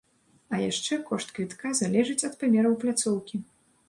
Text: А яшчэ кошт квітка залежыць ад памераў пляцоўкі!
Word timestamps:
А 0.53 0.59
яшчэ 0.61 0.97
кошт 1.09 1.33
квітка 1.39 1.73
залежыць 1.79 2.25
ад 2.31 2.39
памераў 2.39 2.79
пляцоўкі! 2.85 3.41